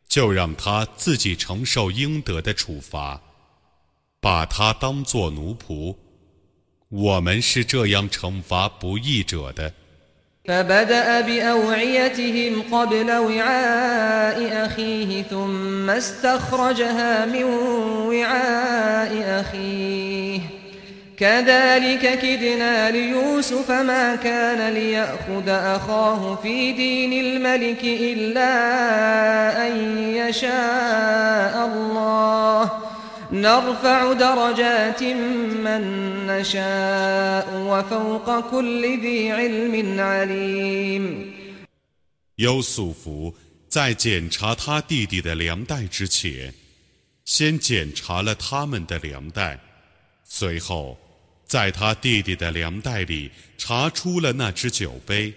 [0.08, 3.22] 就让他自己承受应得的处罚，
[4.19, 5.95] 把他当作奴仆。
[6.89, 9.73] 我们是这样惩罚不义者的。
[10.45, 20.39] فبدأ بأوعيتهم قبل وعاء أخيه ثم استخرجها من وعاء أخيه
[21.17, 28.47] كذلك كدنا ليوسف ما كان ليأخذ أخاه في دين الملك إلا
[29.67, 32.71] أن يشاء الله
[42.36, 43.34] 优素福
[43.68, 46.54] 在检查他弟弟的粮袋之前，
[47.26, 49.60] 先检查了他们的粮袋，
[50.24, 50.98] 随后
[51.44, 55.34] 在他弟弟的粮袋里查出了那只酒杯。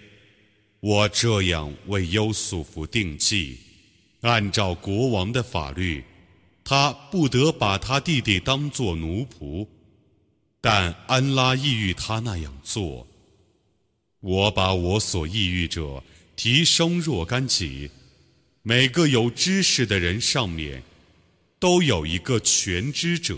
[0.80, 3.58] 我这样为优素福定计，
[4.22, 6.02] 按照国王的法律。
[6.64, 9.66] 他不得把他弟弟当作奴仆，
[10.60, 13.06] 但安拉抑郁他那样做。
[14.20, 16.02] 我把我所抑郁者
[16.36, 17.90] 提升若干级，
[18.62, 20.82] 每个有知识的人上面
[21.58, 23.36] 都有一个全知者。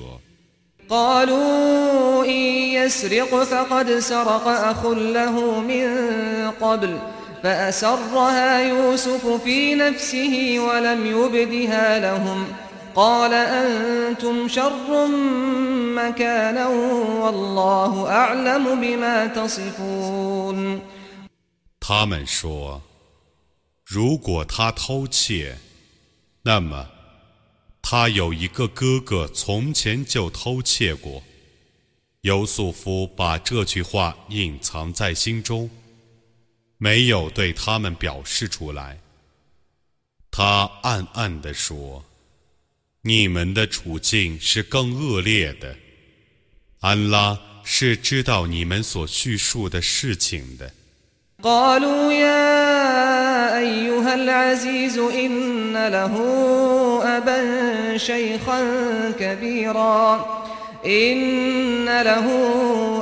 [12.95, 15.07] قال أنتم شر
[15.95, 20.81] مكانا والله أعلم بما تصفون
[21.79, 22.81] 他们说，
[23.85, 25.57] 如果他偷窃，
[26.41, 26.89] 那么
[27.81, 31.23] 他有一个哥哥从前就偷窃过。
[32.21, 35.69] 尤素夫把这句话隐藏在心中，
[36.77, 38.99] 没有对他们表示出来。
[40.29, 42.03] 他暗暗地说。
[43.03, 45.75] 你们的处境是更恶劣的，
[46.81, 50.71] 安拉是知道你们所叙述的事情的。
[51.41, 56.13] قالوا يا أيها العزيز إن له
[57.17, 58.59] أبا شيخا
[59.19, 60.25] كبيرا
[60.85, 62.25] إن له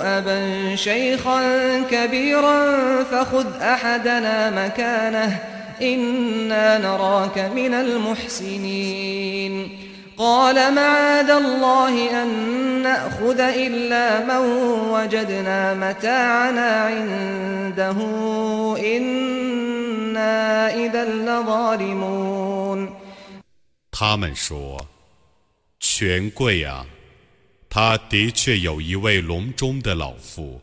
[0.01, 5.39] أبا شيخا كبيرا فخذ أحدنا مكانه
[5.81, 9.69] إنا نراك من المحسنين
[10.21, 14.41] قال معاذ الله أن نأخذ إلا من
[14.89, 17.97] وجدنا متاعنا عنده
[18.81, 22.89] إنا إذا لظالمون
[23.91, 24.85] 他们说：“
[25.79, 26.87] 权贵啊，
[27.69, 30.59] 他的确有一位笼中的老妇，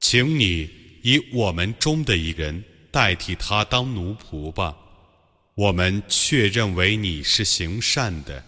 [0.00, 0.68] 请你
[1.02, 4.74] 以我们中的一人代替他当奴仆吧。
[5.54, 8.42] 我们却认为你是行善的。”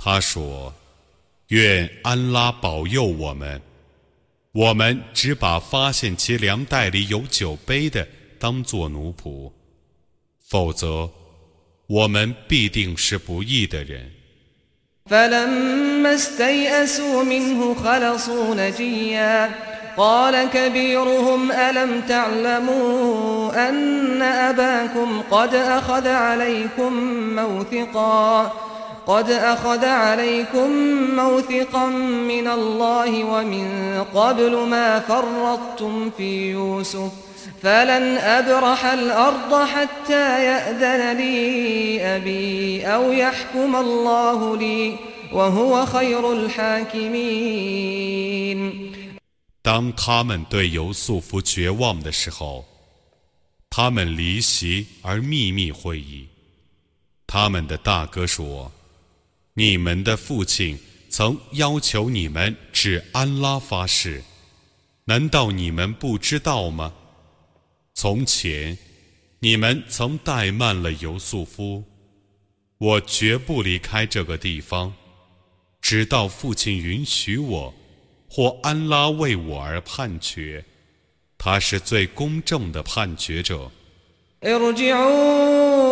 [0.00, 3.60] 他说：“愿安拉保佑我们。
[4.52, 8.06] 我们只把发现其粮袋里有酒杯的
[8.38, 9.52] 当作奴仆，
[10.48, 11.10] 否则
[11.86, 14.10] 我们必定是不义的人。”
[25.30, 26.92] قد أخذ عليكم
[27.34, 28.52] موثقا
[32.26, 37.12] من الله ومن قبل ما فرطتم في يوسف
[37.62, 44.96] فلن أبرح الأرض حتى يأذن لي أبي أو يحكم الله لي
[45.32, 47.86] وهو خير الحاكمين
[49.62, 52.64] 当他们对尤素夫绝望的时候，
[53.70, 56.28] 他们离席而秘密会议。
[57.26, 58.70] 他们的大哥说。
[59.53, 60.79] 你们的父亲
[61.09, 64.23] 曾要求你们指安拉发誓，
[65.03, 66.93] 难道你们不知道吗？
[67.93, 68.77] 从前，
[69.39, 71.83] 你们曾怠慢了尤素夫，
[72.77, 74.93] 我绝不离开这个地方，
[75.81, 77.73] 直到父亲允许我，
[78.29, 80.63] 或安拉为我而判决，
[81.37, 83.69] 他是最公正的判决者。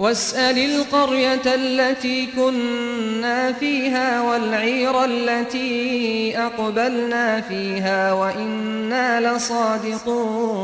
[0.00, 10.56] واسأل القرية التي كنا فيها والعير التي أقبلنا فيها وإنا لصادقون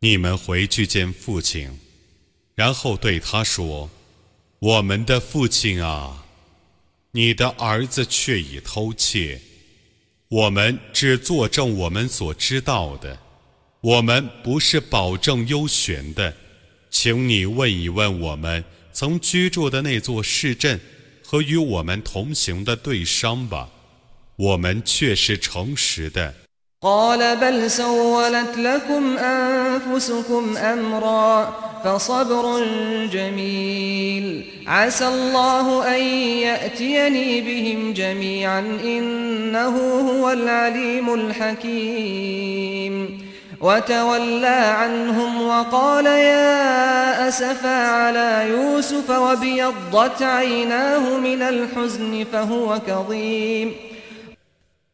[0.00, 1.80] 你们回去见父亲，
[2.54, 3.90] 然后对他说：“
[4.60, 6.24] 我们的父亲啊，
[7.10, 9.40] 你的儿子却已偷窃，
[10.28, 13.18] 我们只作证我们所知道的，
[13.80, 16.32] 我们不是保证优选的。”
[16.92, 20.80] 请你问一问我们曾居住的那座市镇
[21.24, 23.68] 和与我们同行的对商吧，
[24.36, 26.34] 我们却是诚实的。
[26.80, 31.54] قال بل سولت لكم أنفسكم أمرا
[31.84, 32.64] فصبر
[33.10, 36.02] جميل عسى الله أن
[36.46, 39.74] يأتيني بهم جميعا إنه
[40.08, 42.94] هو العليم الحكيم
[43.62, 53.74] وتولى عنهم وقال يا أسفا على يوسف وبيضت عيناه من الحزن فهو كظيم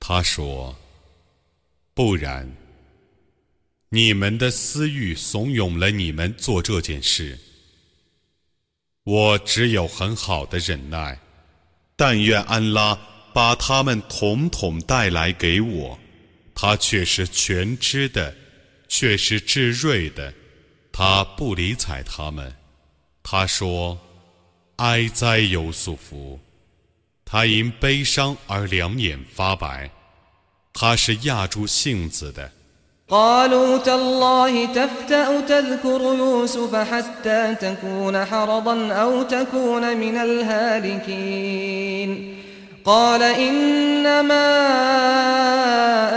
[0.01, 2.49] 他说：“不然，
[3.91, 7.39] 你们的私欲怂恿了你们做这件事。
[9.05, 11.19] 我只有很好的忍耐，
[11.97, 12.99] 但愿安拉
[13.35, 15.99] 把他们统统带来给我，
[16.55, 18.35] 他却是全知的。”
[18.90, 20.34] 却是智睿的，
[20.92, 22.54] 他不理睬他们。
[23.24, 23.98] 他说
[24.78, 26.38] ：“哀哉，尤素夫！
[27.24, 29.90] 他因悲伤而两眼发白，
[30.74, 32.52] 他是压住性子的。”
[42.90, 44.50] قال إنما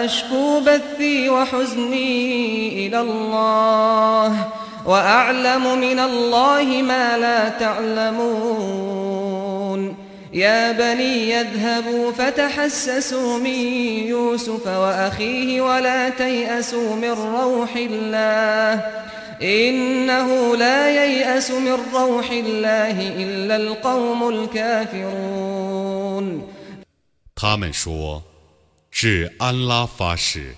[0.05, 4.47] أشكو بثي وحزني إلى الله
[4.87, 8.63] وأعلم من الله ما لا تعلمون
[10.33, 13.61] يا بني يذهبوا فتحسسوا من
[14.07, 18.81] يوسف وأخيه ولا تيأسوا من روح الله
[19.43, 25.62] إنه لا ييأس من روح الله إلا القوم الكافرون
[27.43, 28.23] 他们说
[28.89, 30.55] ：“至安拉发誓，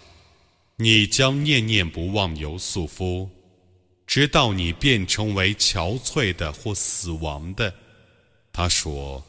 [0.77, 3.31] 你将念念不忘尤素夫，
[4.07, 7.73] 直到你变成为憔悴的或死亡的。”
[8.53, 9.25] 他说：“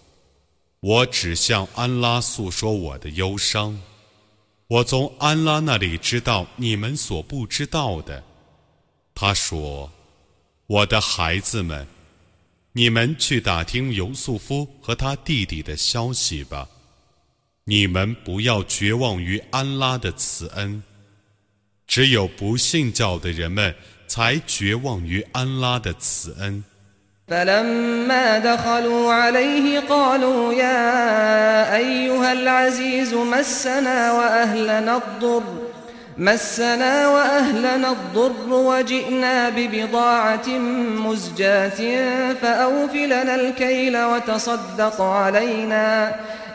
[0.84, 3.82] 我只向安拉诉说我的忧伤，
[4.68, 8.22] 我从安拉那里知道你们所不知道的。”
[9.16, 9.89] 他说
[10.68, 11.88] ：“我的孩子们，
[12.74, 16.68] 你们去打听尤素夫和他弟弟的消息吧。”
[17.64, 20.83] 你们不要绝望于安拉的慈恩，
[21.87, 23.75] 只有不信教的人们
[24.09, 26.64] 才绝望于安拉的慈恩。
[27.29, 35.43] فلما دخلوا عليه قالوا يا أيها العزيز مسنا وأهلنا الضر
[36.18, 40.49] مسنا وأهلنا الضر وجئنا ببضاعة
[41.07, 41.81] مزجاة
[42.35, 46.14] فأوفلنا الكيل وتصدق علينا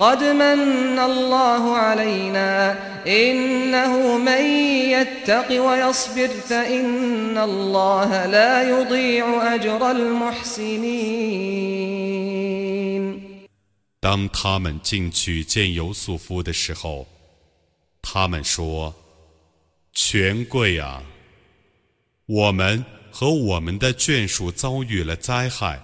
[0.00, 4.42] قد من الله علينا إنه من
[4.90, 11.66] يتق ويصبر فإن الله لا يضيع أجر المحسنين
[14.00, 17.06] 当他们进去见尤素夫的时候，
[18.02, 18.94] 他们说：“
[19.92, 21.02] 权贵啊，
[22.26, 25.80] 我们和我们的眷属遭遇了灾害，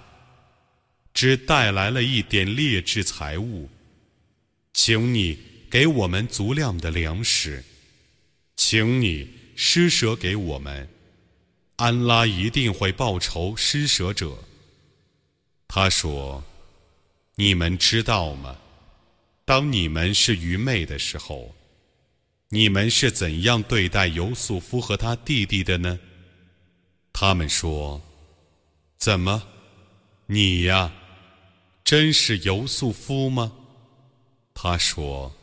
[1.12, 3.68] 只带来了一点劣质财物。”
[4.78, 5.39] 请你
[5.71, 7.63] 给我们足量的粮食，
[8.55, 10.88] 请你施舍给我们，
[11.78, 14.38] 安拉一定会报仇施舍者。
[15.67, 16.43] 他说
[17.36, 18.55] ：“你们知道吗？
[19.45, 21.55] 当你们是愚昧的时候，
[22.49, 25.99] 你们是怎样对待尤素夫和他弟弟的呢？”
[27.11, 27.99] 他们说
[28.99, 29.41] ：“怎么，
[30.28, 30.93] 你呀，
[31.84, 33.51] 真是尤素夫吗？”
[34.60, 35.36] 他说：“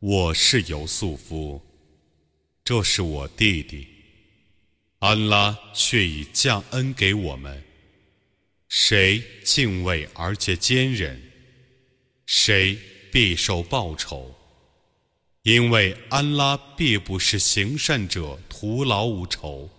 [0.00, 1.62] 我是尤素夫，
[2.64, 3.86] 这是我弟弟。
[4.98, 7.62] 安拉却已降恩给我们。
[8.68, 11.22] 谁敬畏而且坚忍，
[12.26, 12.76] 谁
[13.12, 14.34] 必受报酬，
[15.42, 19.70] 因为安拉必不是行善者徒劳无酬。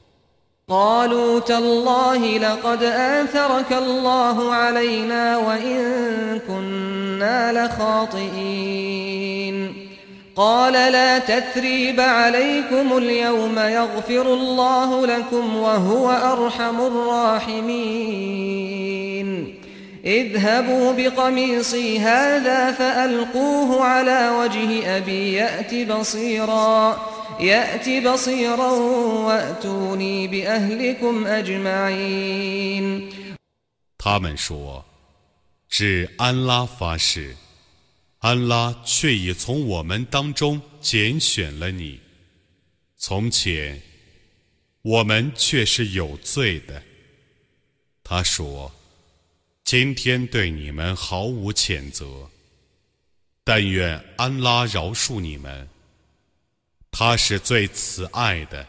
[0.69, 9.73] قالوا تالله لقد آثرك الله علينا وإن كنا لخاطئين.
[10.35, 17.67] قال لا تثريب عليكم اليوم يغفر الله لكم وهو أرحم الراحمين.
[20.05, 26.97] اذهبوا بقميصي هذا فألقوه على وجه أبي يأت بصيراً.
[33.95, 34.83] 他们说
[35.69, 37.35] ：“指安拉发誓，
[38.17, 41.99] 安拉却已从我们当中拣选了你。
[42.97, 43.79] 从前，
[44.81, 46.81] 我们却是有罪的。”
[48.03, 48.71] 他说
[49.63, 52.27] ：“今天对你们毫无谴责，
[53.43, 55.69] 但愿安拉饶恕你们。”
[56.99, 58.65] 他是最慈爱的。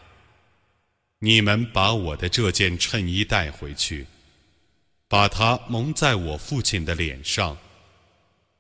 [1.18, 4.07] 你们把我的这件衬衣带回去，
[5.09, 7.57] 把它蒙在我父亲的脸上，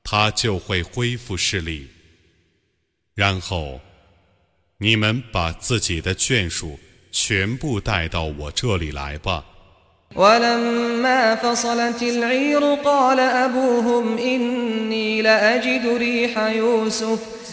[0.02, 1.86] 他就会恢复视力。
[3.14, 3.78] 然后，
[4.78, 6.80] 你们把自己的眷属
[7.12, 9.44] 全部带到我这里来吧。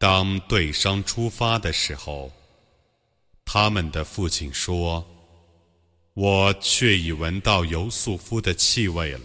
[0.00, 2.32] 当队商出发的时候，
[3.44, 5.06] 他们的父亲说
[6.16, 9.20] ：“我却已闻到尤素夫的气味了。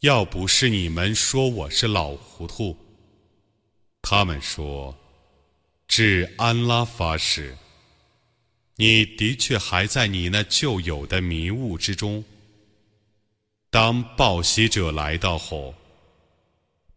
[0.00, 2.74] 要不是你们说我是老糊涂，
[4.00, 4.96] 他们说，
[5.86, 7.54] 至安拉发誓，
[8.76, 12.24] 你的确还在你那旧有的迷雾之中。
[13.68, 15.74] 当报喜者来到后。”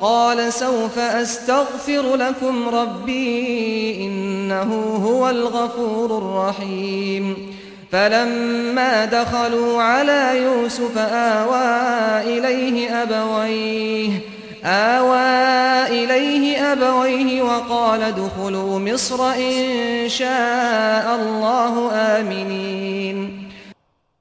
[0.00, 7.52] قال سوف أستغفر لكم ربي إنه هو الغفور الرحيم
[7.92, 14.20] فلما دخلوا على يوسف آوى إليه أبويه
[14.64, 23.48] آوى إليه أبويه وقال ادخلوا مصر إن شاء الله آمنين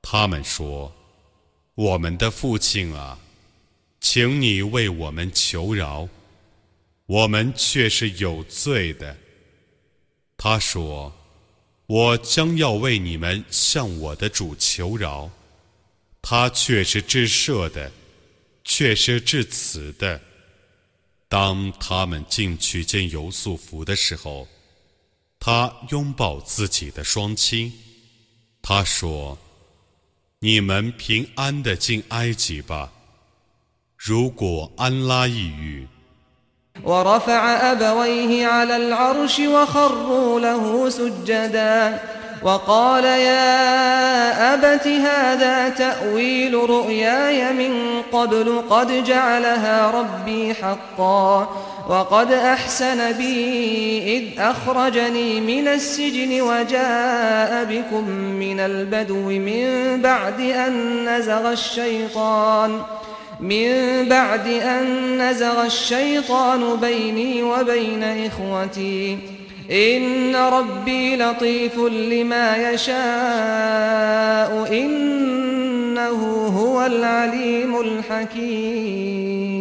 [0.04, 0.92] 他们说：“
[1.76, 3.18] 我们的父亲啊！”
[4.09, 6.09] 请你为我们求饶，
[7.07, 9.17] 我们却是有罪的。
[10.37, 11.13] 他说
[11.87, 15.29] ：“我将要为你们向我的主求饶，
[16.23, 17.91] 他却是至赦的，
[18.63, 20.21] 却是至慈的。”
[21.29, 24.47] 当他们进去见尤素福的时候，
[25.41, 27.73] 他拥抱自己的双亲，
[28.63, 29.37] 他说
[30.39, 32.93] ：“你们平安的进埃及吧。”
[33.98, 35.88] 如果安拉抑郁。
[36.84, 42.00] ورفع أبويه على العرش وخروا له سجدا
[42.44, 51.50] وقال يا أبت هذا تأويل رؤياي من قبل قد جعلها ربي حقا
[51.90, 61.52] وقد أحسن بي إذ أخرجني من السجن وجاء بكم من البدو من بعد أن نزغ
[61.52, 63.02] الشيطان ۖ
[63.40, 69.20] من بعد أن نزغ الشيطان بيني وبين إخوتي
[69.72, 72.92] إن ربي لطيف لما يشاء
[74.74, 79.52] إنه هو العليم الحكيم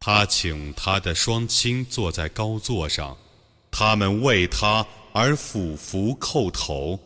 [0.00, 3.16] 他请他的双亲坐在高座上，
[3.70, 6.98] 他们为他而俯伏叩头。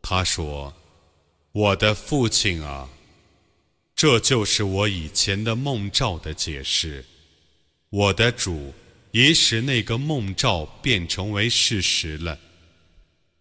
[0.00, 0.72] 他说：“
[1.52, 2.88] 我的父亲啊！”
[3.99, 7.03] 这就是我以前的梦兆的解释。
[7.89, 8.73] 我的主
[9.11, 12.39] 已使那个梦兆变成为事实了，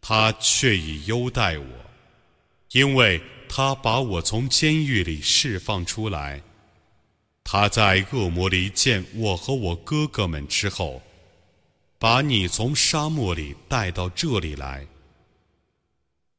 [0.00, 1.64] 他却已优待我，
[2.72, 6.42] 因为他把我从监狱里释放出来。
[7.44, 11.00] 他在恶魔里见我和我哥哥们之后，
[12.00, 14.84] 把你从沙漠里带到这里来。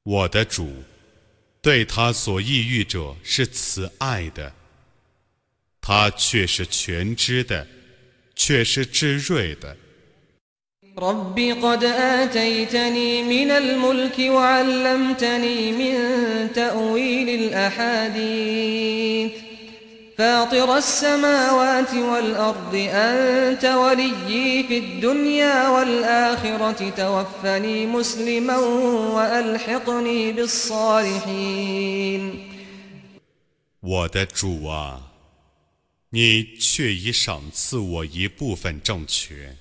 [0.03, 0.83] 我的主
[1.60, 4.52] 对他所抑郁者是慈爱的，
[5.80, 7.66] 他却是全知的。
[8.36, 9.76] 却是智睿的。
[10.96, 15.94] رب قد آتيتني من الملك وعلمتني من
[16.52, 19.32] تأويل الأحاديث
[20.18, 28.56] فاطر السماوات والأرض أنت وليي في الدنيا والآخرة توفني مسلما
[29.16, 31.74] وألحقني بالصالحين
[33.80, 35.12] 我的主啊！
[36.10, 39.58] 你却已赏赐我一部分政权，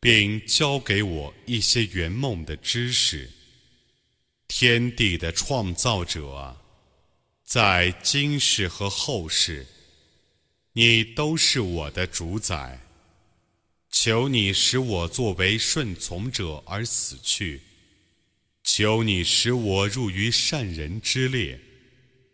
[0.00, 3.30] 并教给我一些圆梦的知识。
[4.48, 6.56] 天地的创造者啊，
[7.50, 9.66] 在今世和后世，
[10.72, 12.80] 你都是我的主宰。
[13.90, 17.62] 求你使我作为顺从者而死去，
[18.62, 21.58] 求你使我入于善人之列。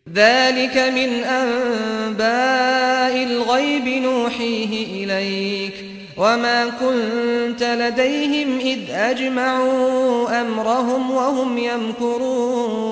[0.09, 5.74] ذلك من أنباء الغيب نوحيه إليك
[6.16, 12.83] وما كنت لديهم إذ أجمعوا أمرهم وهم يمكرون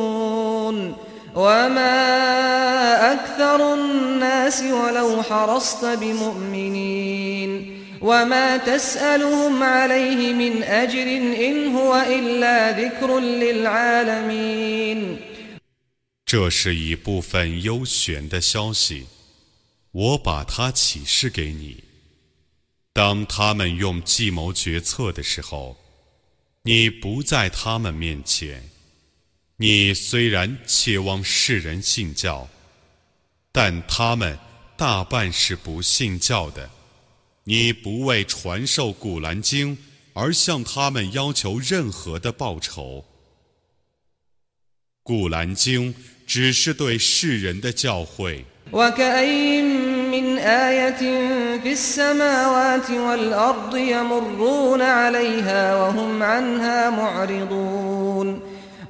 [1.35, 7.51] وما أكثر الناس ولو حرصت بمؤمنين
[8.03, 11.03] وما تسألهم عليه من أجر
[11.47, 15.19] إن هو إلا ذكر للعالمين
[16.27, 19.07] 这是一部分优选的消息，
[19.93, 21.85] 我把它启示给你。
[22.93, 25.77] 当他们用计谋决策的时候，
[26.63, 28.63] 你不在他们面前。
[29.58, 32.48] 你虽然切望世人信教，
[33.52, 34.38] 但他们
[34.76, 36.70] 大半是不信教的。
[37.44, 39.78] 你不为传授古兰经
[40.14, 43.06] 而向他们要求任何的报酬。
[45.04, 45.94] 古兰经。
[46.28, 48.44] 只是对世人的教诲。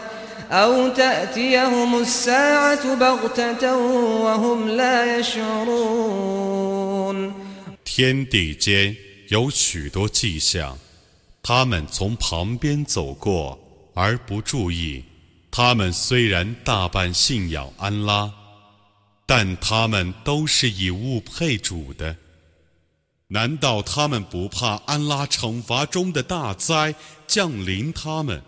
[7.83, 8.95] 天地间
[9.27, 10.77] 有许多迹象，
[11.41, 13.57] 他们从旁边走过
[13.93, 15.03] 而不注意。
[15.49, 18.31] 他们虽然大半信仰安拉，
[19.25, 22.15] 但他们都是以物配主的。
[23.29, 26.95] 难道他们不怕安拉惩罚中的大灾
[27.27, 28.41] 降临他们？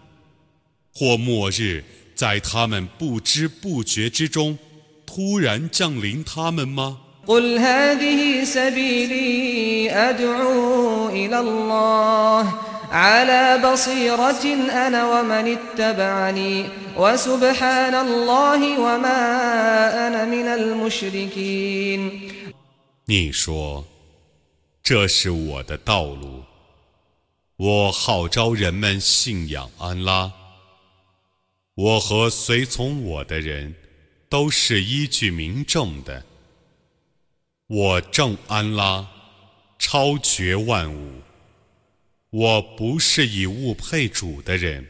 [0.93, 1.83] 或末日
[2.15, 4.57] 在他们不知不觉之中
[5.05, 6.99] 突然降临他们吗？
[7.27, 12.53] قل هذه سبيلي أدعو إلى الله
[12.93, 14.43] على بصيرة
[14.87, 22.31] أنا ومن اتبعني وسبحان الله وما أنا من المشركين
[23.05, 23.85] 你说，
[24.83, 26.43] 这是我的道路，
[27.57, 30.31] 我号召人们信仰安拉。
[31.75, 33.73] 我和随从我的人
[34.29, 36.23] 都是依据明证的。
[37.67, 39.07] 我正安拉，
[39.77, 41.21] 超绝万物。
[42.33, 44.85] 我不是以物配主的人。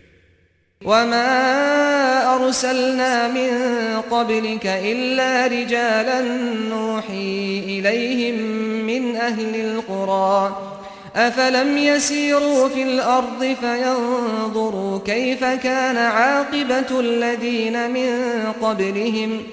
[11.15, 19.43] أفلم يسيروا في الأرض فينظروا كيف كان عاقبة الذين من قبلهم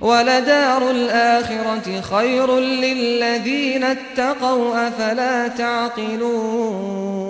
[0.00, 7.23] ولدار الآخرة خير للذين اتقوا أفلا تعقلون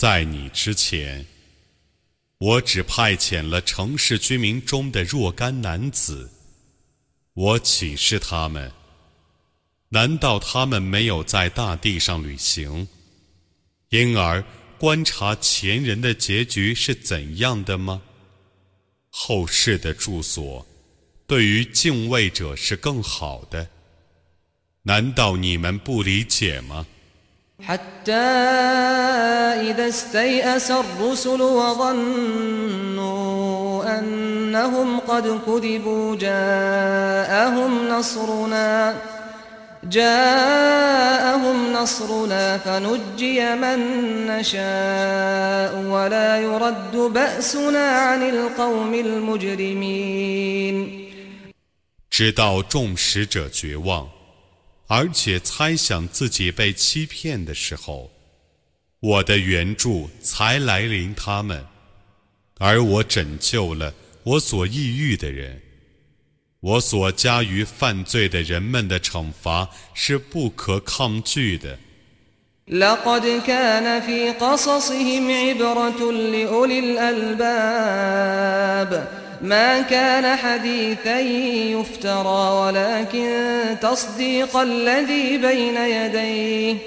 [0.00, 1.26] 在你之前，
[2.38, 6.30] 我只派遣了城市居民中的若干男子，
[7.34, 8.70] 我启示他们。
[9.88, 12.86] 难道他们没有在大地上旅行，
[13.88, 14.44] 因而
[14.78, 18.00] 观察前人的结局是怎样的吗？
[19.10, 20.64] 后世的住所
[21.26, 23.68] 对于敬畏者是更好的。
[24.82, 26.86] 难道你们不理解吗？
[27.61, 28.11] حتى
[29.71, 33.03] إذا استيأس الرسل وظنوا
[33.99, 38.95] أنهم قد كذبوا جاءهم نصرنا
[39.83, 43.79] جاءهم نصرنا فنجي من
[44.27, 50.33] نشاء ولا يرد بأسنا عن القوم المجرمين
[52.09, 54.07] 直到众使者绝望，
[54.87, 58.11] 而且猜想自己被欺骗的时候，
[58.99, 61.65] 我的援助才来临他们，
[62.59, 63.93] 而我拯救了
[64.23, 65.61] 我所抑郁的人。
[66.59, 71.77] 我所加于犯罪的人们的惩罚是不可抗拒的。
[72.67, 78.13] لقد كان في قصصهم عبرة لأولي الألباب
[79.41, 86.77] ما كان حديثا يفترى ولكن تصديق الذي بين يديه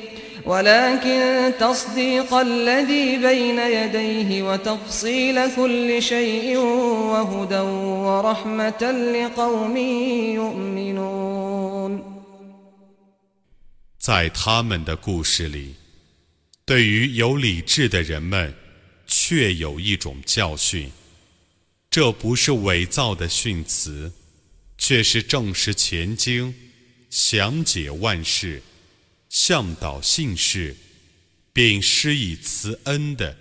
[0.44, 7.60] ولكن تصديق الذي بين يديه وتفصيل كل شيء وهدى
[8.06, 8.82] ورحمة
[9.14, 9.76] لقوم
[10.36, 12.02] يؤمنون
[13.98, 15.74] 在他们的故事里，
[16.64, 18.54] 对于有理智的人们，
[19.08, 20.92] 确有一种教训。
[21.91, 24.13] 这不是伪造的训词，
[24.77, 26.55] 却是证实前经，
[27.09, 28.63] 详解万事，
[29.27, 30.73] 向导信士，
[31.51, 33.37] 并施以慈恩的。